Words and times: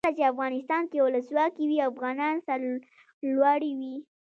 کله 0.05 0.15
چې 0.17 0.29
افغانستان 0.33 0.83
کې 0.91 1.03
ولسواکي 1.05 1.63
وي 1.69 1.79
افغانان 1.89 2.35
سرلوړي 2.47 3.71
وي. 3.79 3.95